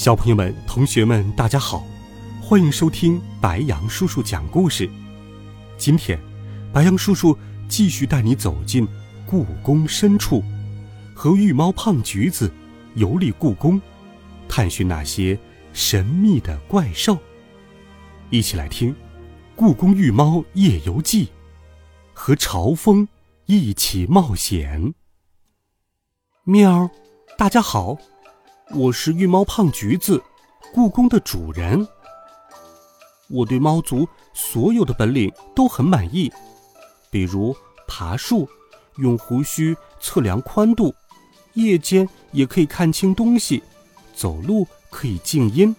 [0.00, 1.84] 小朋友们、同学们，大家好，
[2.40, 4.88] 欢迎收听白羊叔叔讲故事。
[5.76, 6.18] 今天，
[6.72, 7.36] 白羊叔叔
[7.68, 8.88] 继续带你走进
[9.26, 10.42] 故宫深处，
[11.14, 12.50] 和玉猫胖橘子
[12.94, 13.78] 游历故宫，
[14.48, 15.38] 探寻那些
[15.74, 17.18] 神秘的怪兽。
[18.30, 18.94] 一起来听
[19.54, 21.26] 《故宫玉猫夜游记》，
[22.14, 23.06] 和朝风
[23.44, 24.94] 一起冒险。
[26.44, 26.88] 喵，
[27.36, 27.98] 大家好。
[28.72, 30.22] 我是玉猫胖橘子，
[30.72, 31.86] 故宫的主人。
[33.28, 36.32] 我对猫族所有的本领都很满意，
[37.10, 37.54] 比如
[37.88, 38.48] 爬树，
[38.98, 40.94] 用胡须测量宽度，
[41.54, 43.60] 夜间也可以看清东西，
[44.14, 45.74] 走路可以静音。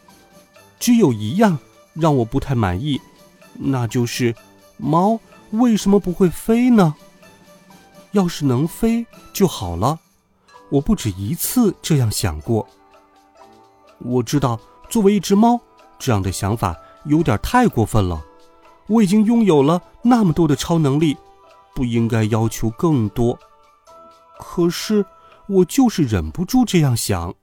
[0.77, 1.57] 只有一样
[1.93, 2.99] 让我不太满意，
[3.53, 4.35] 那就是
[4.75, 5.17] 猫
[5.51, 6.93] 为什么不会飞呢？
[8.11, 9.97] 要是能飞就好了。
[10.71, 12.67] 我不止一次这样想过。
[14.03, 15.59] 我知道，作为一只猫，
[15.99, 18.23] 这样的想法有点太过分了。
[18.87, 21.15] 我已经拥有了那么多的超能力，
[21.73, 23.37] 不应该要求更多。
[24.39, 25.05] 可是，
[25.47, 27.33] 我就是忍不住这样想。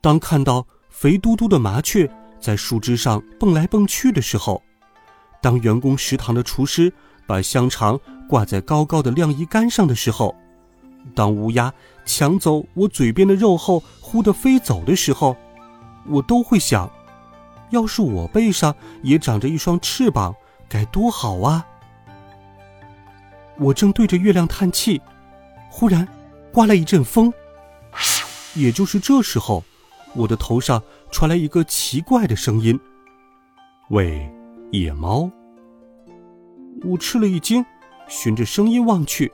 [0.00, 4.62] 当看到肥嘟嘟的麻雀在树枝上蹦来蹦去的时候，
[5.40, 6.92] 当员工食堂的厨师
[7.26, 10.34] 把香肠挂在高高的晾衣杆上的时候，
[11.14, 11.72] 当乌鸦
[12.04, 13.82] 抢走我嘴边的肉后，
[14.14, 15.36] 忽的飞走的时候，
[16.06, 16.88] 我都会想：
[17.70, 20.32] 要是我背上也长着一双翅膀，
[20.68, 21.66] 该多好啊！
[23.58, 25.02] 我正对着月亮叹气，
[25.68, 26.06] 忽然
[26.52, 27.32] 刮来一阵风。
[28.54, 29.64] 也就是这时候，
[30.14, 30.80] 我的头上
[31.10, 32.78] 传来一个奇怪的声音
[33.90, 34.32] ：“喂，
[34.70, 35.28] 野猫！”
[36.86, 37.66] 我吃了一惊，
[38.06, 39.32] 循着声音望去，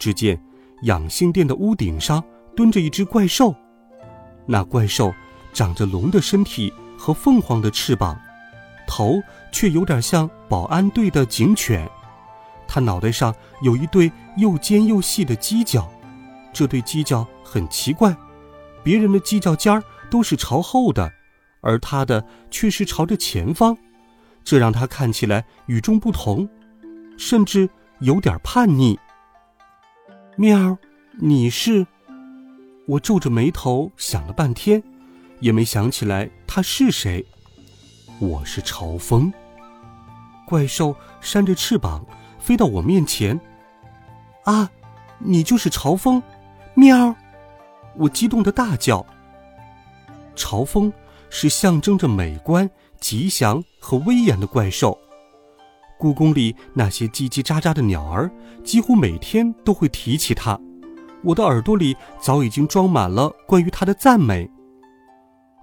[0.00, 0.36] 只见。
[0.82, 2.24] 养心殿的屋顶上
[2.56, 3.54] 蹲着一只怪兽，
[4.52, 5.14] 那怪兽
[5.52, 8.20] 长着龙的身体和凤凰的翅膀，
[8.84, 9.22] 头
[9.52, 11.88] 却有点像保安队的警犬。
[12.66, 15.88] 它脑袋上有一对又尖又细的犄角，
[16.52, 18.12] 这对犄角很奇怪，
[18.82, 21.12] 别人的犄角尖儿都是朝后的，
[21.60, 23.78] 而它的却是朝着前方，
[24.42, 26.48] 这让它看起来与众不同，
[27.16, 28.98] 甚至有点叛逆。
[30.34, 30.76] 喵，
[31.20, 31.86] 你是？
[32.90, 34.82] 我皱着眉头想了半天，
[35.38, 37.24] 也没想起来他是谁。
[38.18, 39.32] 我是朝风。
[40.44, 42.04] 怪兽扇着翅膀
[42.40, 43.38] 飞到我面前。
[44.42, 44.68] 啊，
[45.20, 46.20] 你就是朝风！
[46.74, 47.14] 喵！
[47.94, 49.06] 我激动的大叫。
[50.34, 50.92] 朝风
[51.28, 52.68] 是象征着美观、
[52.98, 54.98] 吉祥和威严的怪兽。
[55.96, 58.28] 故宫里那些叽叽喳喳的鸟儿，
[58.64, 60.58] 几乎每天都会提起它。
[61.22, 64.50] 我的耳朵里早已经装满了关于他的赞美。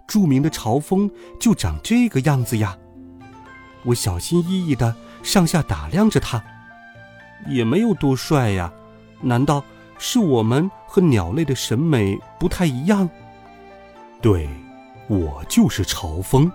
[0.08, 1.10] 著名的朝风
[1.40, 2.78] 就长这个样子呀。
[3.84, 6.44] 我小心翼翼地上下打量着他，
[7.48, 8.74] 也没有多帅呀。
[9.22, 9.64] 难道
[9.98, 13.10] 是我们和鸟类的审美不太一样？
[14.22, 14.50] 对，
[15.08, 16.52] 我就是朝风。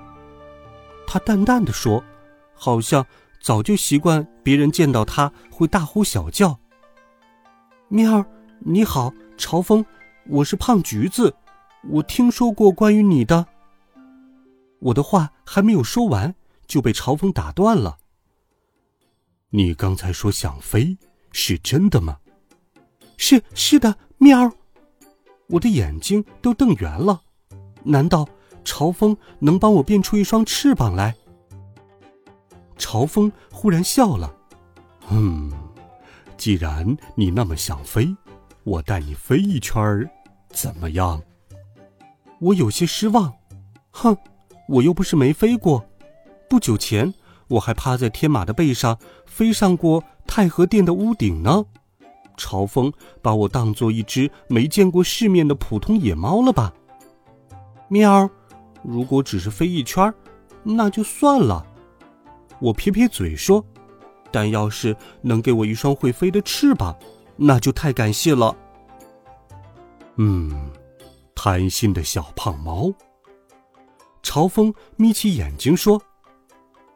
[1.06, 2.02] 他淡淡的说，
[2.54, 3.04] 好像。
[3.44, 6.60] 早就习惯别人见到他会大呼小叫。
[7.88, 8.24] 喵，
[8.64, 9.84] 你好，朝风，
[10.28, 11.34] 我是胖橘子，
[11.90, 13.44] 我听说过关于你的。
[14.78, 16.32] 我的话还没有说完，
[16.68, 17.98] 就被朝风打断了。
[19.50, 20.96] 你刚才说想飞，
[21.32, 22.18] 是真的吗？
[23.16, 24.52] 是是的，喵。
[25.48, 27.22] 我的眼睛都瞪圆了，
[27.82, 28.28] 难道
[28.64, 31.16] 朝风能帮我变出一双翅膀来？
[32.76, 34.32] 朝风忽然笑了，
[35.10, 35.52] 嗯，
[36.36, 38.16] 既然你那么想飞，
[38.64, 40.08] 我带你飞一圈儿，
[40.50, 41.20] 怎么样？
[42.38, 43.32] 我有些失望，
[43.90, 44.16] 哼，
[44.68, 45.84] 我又不是没飞过，
[46.48, 47.12] 不久前
[47.48, 51.64] 我还趴在天马的背上飞上过太和殿的屋顶呢。
[52.36, 56.72] 朝风把我当做一只没见过世面的普通野猫了吧？
[57.88, 58.30] 喵，
[58.82, 60.14] 如果只是飞一圈儿，
[60.62, 61.66] 那就算了。
[62.60, 63.64] 我撇撇嘴说
[64.30, 66.96] ：“但要是能给我一双会飞的翅膀，
[67.36, 68.56] 那就太感谢了。”
[70.16, 70.70] 嗯，
[71.34, 72.92] 贪心的小胖猫，
[74.22, 76.00] 朝风眯起眼睛说：“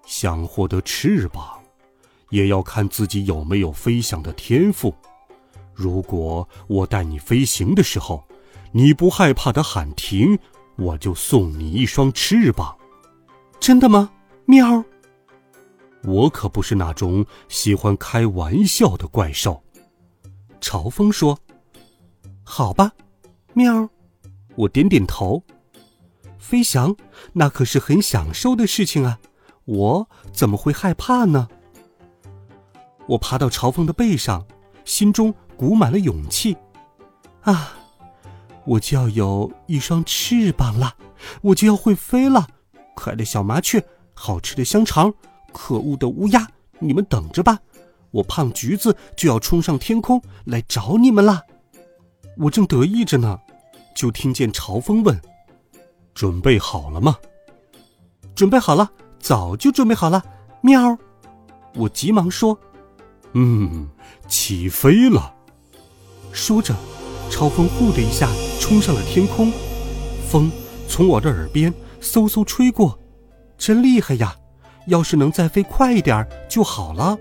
[0.06, 1.58] 想获得翅膀，
[2.30, 4.94] 也要看自己有没有飞翔的天赋。
[5.74, 8.22] 如果我带你飞行的时候，
[8.70, 10.38] 你不害怕的喊停，
[10.76, 12.76] 我就送你一双翅膀。
[13.58, 14.10] 真的吗？
[14.44, 14.84] 喵！
[16.04, 19.62] 我可不是那种喜欢开玩笑的怪兽。”
[20.66, 21.38] 朝风说
[22.42, 22.90] ：“好吧，
[23.52, 23.88] 喵。”
[24.56, 25.40] 我点点头。
[26.40, 26.92] 飞翔，
[27.32, 29.20] 那可是很享受的事情啊！
[29.64, 31.46] 我怎么会害怕呢？
[33.06, 34.44] 我爬到朝风的背上，
[34.84, 36.56] 心中鼓满了勇气。
[37.42, 37.74] 啊，
[38.64, 40.96] 我就要有一双翅膀了，
[41.42, 42.44] 我就要会飞了！
[42.96, 43.80] 可爱的小麻雀，
[44.14, 45.14] 好吃的香肠，
[45.52, 46.44] 可恶的乌鸦，
[46.80, 47.56] 你们等着吧！
[48.10, 51.42] 我胖橘子就要冲上天空来找你们了。
[52.38, 53.38] 我正得意着呢，
[53.94, 55.20] 就听见朝风问。
[56.14, 57.16] 准备好了吗？
[58.34, 60.22] 准备好了，早就准备好了。
[60.62, 60.98] 喵！
[61.74, 62.58] 我急忙说
[63.34, 63.88] ：“嗯，
[64.26, 65.34] 起飞了。”
[66.32, 66.74] 说着，
[67.30, 68.28] 朝风呼的一下
[68.60, 69.52] 冲上了天空，
[70.28, 70.50] 风
[70.88, 72.98] 从我的耳边嗖嗖吹过，
[73.58, 74.36] 真厉害呀！
[74.86, 77.18] 要是能再飞快一点就好了。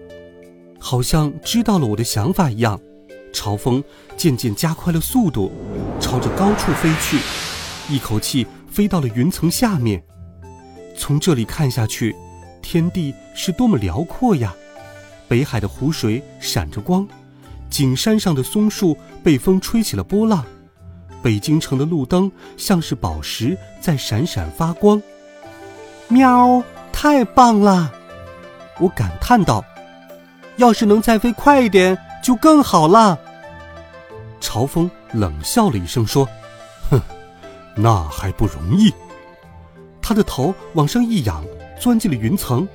[0.88, 2.80] 好像知道了我的想法一样，
[3.34, 3.84] 朝风
[4.16, 5.52] 渐渐加快了速度，
[6.00, 7.18] 朝着高处飞去，
[7.92, 8.46] 一口气。
[8.70, 10.04] 飞到了云层下面，
[10.98, 12.14] 从这里看下去，
[12.62, 14.54] 天地是多么辽阔呀！
[15.30, 17.08] 北海的湖水闪着光，
[17.70, 20.46] 景山上的松树被风吹起了波浪，
[21.24, 25.02] 北京城的路灯像是宝石在闪闪发光。
[26.10, 26.62] 喵，
[26.92, 27.92] 太棒了！
[28.78, 29.64] 我感叹道
[30.58, 33.20] ：“要是能再飞快一点，就更好了。”
[34.40, 36.28] 朝风冷笑了一声说
[36.90, 37.02] ：“哼。”
[37.78, 38.94] 那还不容易。
[40.02, 41.44] 他的头往上一仰，
[41.78, 42.66] 钻进了云层。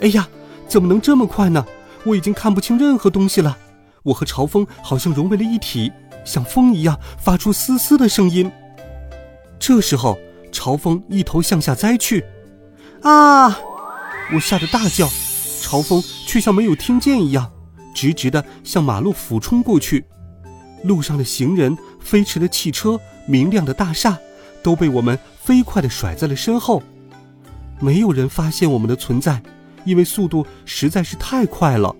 [0.00, 0.26] 哎呀，
[0.66, 1.66] 怎么能这么快呢？
[2.04, 3.58] 我已经看不清任何东西了。
[4.04, 5.92] 我和朝风好像融为了一体，
[6.24, 8.50] 像风一样发出嘶嘶的声音。
[9.58, 10.18] 这时候，
[10.50, 12.24] 朝风一头向下栽去。
[13.02, 13.58] 啊！
[14.32, 15.06] 我吓得大叫，
[15.72, 17.50] 朝风却像没有听见一样，
[17.94, 20.04] 直直的向马路俯冲过去。
[20.84, 24.18] 路上的行人、飞驰的汽车、明亮的大厦，
[24.62, 26.82] 都被我们飞快地甩在了身后。
[27.80, 29.42] 没有人发现我们的存在，
[29.86, 31.96] 因为速度实在是太快了，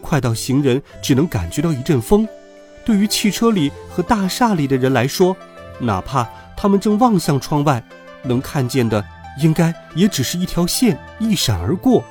[0.00, 2.24] 快到行人只能感觉到一阵风。
[2.84, 5.36] 对于汽车里和大厦里的人来说，
[5.80, 6.24] 哪怕
[6.56, 7.82] 他们正望向窗外，
[8.22, 9.04] 能看见的
[9.40, 12.04] 应该也只是一条线一闪而过。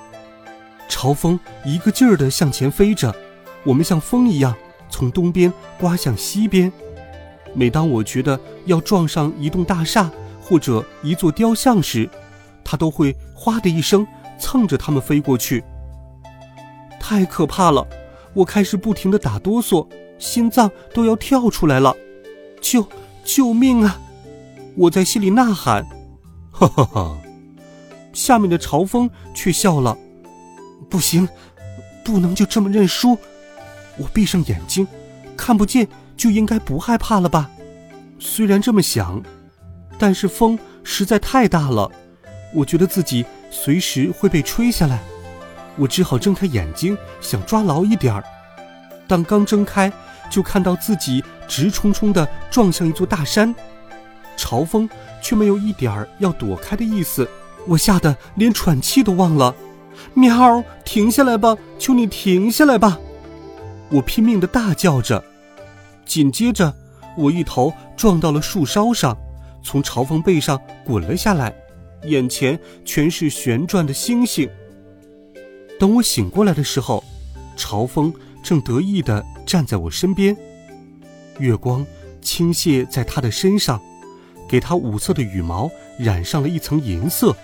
[0.87, 3.15] 朝风一个劲儿地向前飞着，
[3.63, 4.55] 我们像风一样。
[4.89, 6.71] 从东边刮向西边，
[7.53, 10.09] 每当我觉得要撞上一栋大厦
[10.41, 12.09] 或者一座雕像时，
[12.63, 14.07] 它都会“哗”的一声
[14.39, 15.61] 蹭着它们飞过去。
[17.01, 17.85] 太可怕了！
[18.33, 19.85] 我开始不停地打哆嗦，
[20.17, 21.93] 心脏都要跳出来了。
[22.61, 22.87] 救
[23.25, 23.99] 救命啊！
[24.77, 25.85] 我在心里呐喊。
[26.51, 27.17] 哈哈哈！
[28.13, 29.97] 下面的朝风却笑了。
[30.89, 31.27] 不行，
[32.03, 33.17] 不能就这么认输。
[33.97, 34.87] 我闭上眼睛，
[35.35, 37.49] 看不见就应该不害怕了吧？
[38.19, 39.21] 虽然这么想，
[39.97, 41.91] 但是风实在太大了，
[42.53, 44.99] 我觉得自己随时会被吹下来。
[45.75, 48.23] 我只好睁开眼睛，想抓牢一点儿。
[49.07, 49.91] 但刚睁开，
[50.29, 53.53] 就看到自己直冲冲地撞向一座大山，
[54.35, 54.89] 朝风
[55.21, 57.29] 却没有一点儿要躲开的意思。
[57.67, 59.55] 我吓得连喘气都忘了。
[60.13, 62.99] 喵，停下来吧，求你停下来吧！
[63.89, 65.23] 我拼命的大叫着，
[66.05, 66.73] 紧接着，
[67.17, 69.17] 我一头撞到了树梢上，
[69.63, 71.53] 从朝风背上滚了下来，
[72.03, 74.49] 眼前全是旋转的星星。
[75.79, 77.03] 等我醒过来的时候，
[77.55, 78.13] 朝风
[78.43, 80.35] 正得意的站在我身边，
[81.39, 81.85] 月光
[82.21, 83.79] 倾泻在他的身上，
[84.49, 87.35] 给他五色的羽毛染上了一层银色。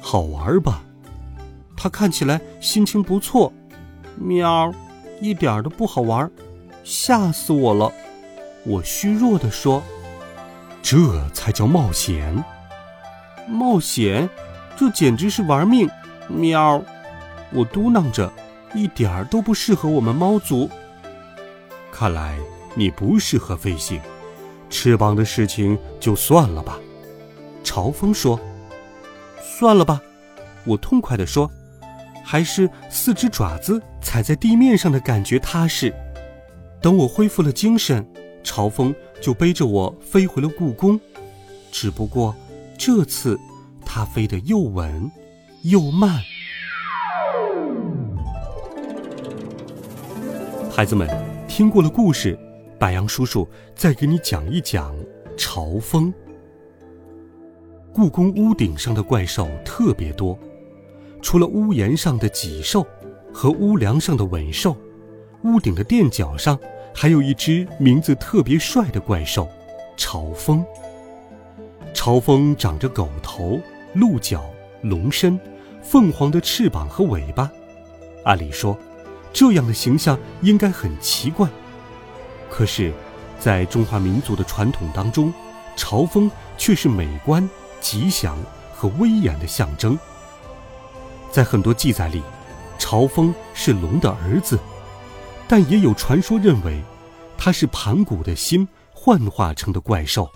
[0.00, 0.82] 好玩吧？
[1.82, 3.52] 他看起来心情不错。
[4.16, 4.72] 喵。
[5.20, 6.28] 一点都不好玩，
[6.82, 7.92] 吓死我了！
[8.64, 9.80] 我虚弱的说
[10.82, 12.44] ：“这才叫冒险！
[13.46, 14.28] 冒险，
[14.76, 15.88] 这简直是玩命！”
[16.26, 16.82] 喵，
[17.52, 18.32] 我嘟囔着，
[18.74, 20.68] 一点儿都不适合我们猫族。
[21.92, 22.36] 看来
[22.74, 24.00] 你不适合飞行，
[24.68, 26.80] 翅膀的事情就算了吧。
[27.62, 28.40] 朝风说
[29.40, 30.00] ：“算了吧。”
[30.66, 31.48] 我痛快的说。
[32.32, 35.92] 还是四只爪子踩在地面上的感觉踏实。
[36.80, 38.02] 等我恢复了精神，
[38.42, 40.98] 朝风就背着我飞回了故宫。
[41.70, 42.34] 只不过，
[42.78, 43.38] 这次，
[43.84, 45.12] 它飞得又稳
[45.64, 46.22] 又慢。
[50.70, 51.06] 孩子们，
[51.46, 52.38] 听过了故事，
[52.78, 53.46] 白杨叔叔
[53.76, 54.96] 再给你讲一讲
[55.36, 56.10] 朝风。
[57.92, 60.38] 故宫屋顶上的怪兽特别多，
[61.22, 62.86] 除了屋檐上的脊兽
[63.32, 64.76] 和屋梁上的吻兽，
[65.44, 66.58] 屋顶的垫脚上
[66.92, 69.48] 还有一只名字特别帅的怪兽——
[69.96, 70.62] 朝风。
[71.94, 73.60] 朝风长着狗头、
[73.94, 74.44] 鹿角、
[74.82, 75.38] 龙身、
[75.80, 77.50] 凤凰的翅膀和尾巴，
[78.24, 78.76] 按理说，
[79.32, 81.48] 这样的形象应该很奇怪。
[82.50, 82.92] 可是，
[83.38, 85.32] 在中华民族的传统当中，
[85.76, 87.48] 朝风却是美观。
[87.80, 88.38] 吉祥
[88.72, 89.98] 和威严的象征。
[91.32, 92.22] 在很多记载里，
[92.78, 94.58] 朝风是龙的儿子，
[95.48, 96.78] 但也有传说认为，
[97.38, 100.30] 他是盘古的心幻化成的怪兽。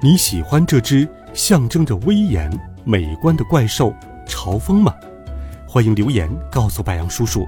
[0.00, 2.48] 你喜欢这只象征着威严、
[2.84, 3.92] 美观的怪兽
[4.24, 4.94] 朝风吗？
[5.66, 7.44] 欢迎留言告诉白杨叔叔。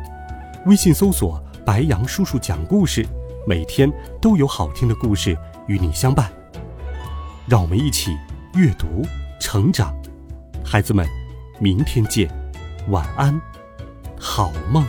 [0.67, 3.07] 微信搜索“白杨叔叔讲故事”，
[3.47, 3.91] 每天
[4.21, 6.31] 都有好听的故事与你相伴。
[7.47, 8.11] 让我们一起。
[8.55, 8.87] 阅读，
[9.41, 9.97] 成长，
[10.63, 11.09] 孩子们，
[11.63, 12.29] 明天见，
[12.89, 13.41] 晚安，
[14.19, 14.85] 好梦。